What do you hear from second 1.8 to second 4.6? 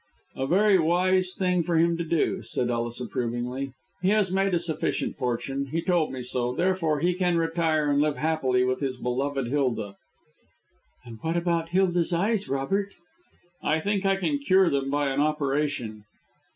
to do," said Ellis, approvingly. "He has made a